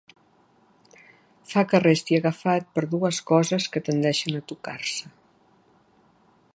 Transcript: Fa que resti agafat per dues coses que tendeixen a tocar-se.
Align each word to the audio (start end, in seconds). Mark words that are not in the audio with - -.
Fa 1.51 1.63
que 1.73 1.81
resti 1.83 2.17
agafat 2.19 2.73
per 2.79 2.85
dues 2.95 3.21
coses 3.33 3.69
que 3.75 3.85
tendeixen 3.91 4.41
a 4.41 4.43
tocar-se. 4.55 5.15